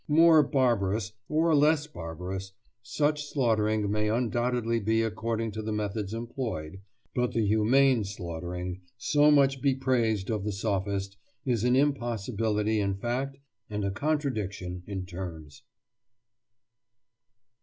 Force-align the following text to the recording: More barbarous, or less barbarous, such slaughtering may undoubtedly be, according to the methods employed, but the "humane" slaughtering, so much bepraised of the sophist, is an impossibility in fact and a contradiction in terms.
More 0.07 0.41
barbarous, 0.41 1.13
or 1.29 1.53
less 1.53 1.85
barbarous, 1.85 2.53
such 2.81 3.23
slaughtering 3.23 3.91
may 3.91 4.09
undoubtedly 4.09 4.79
be, 4.79 5.03
according 5.03 5.51
to 5.51 5.61
the 5.61 5.71
methods 5.71 6.11
employed, 6.11 6.81
but 7.13 7.33
the 7.33 7.45
"humane" 7.45 8.03
slaughtering, 8.03 8.81
so 8.97 9.29
much 9.29 9.61
bepraised 9.61 10.31
of 10.31 10.43
the 10.43 10.53
sophist, 10.53 11.17
is 11.45 11.63
an 11.63 11.75
impossibility 11.75 12.79
in 12.79 12.95
fact 12.95 13.37
and 13.69 13.85
a 13.85 13.91
contradiction 13.91 14.81
in 14.87 15.05
terms. 15.05 15.61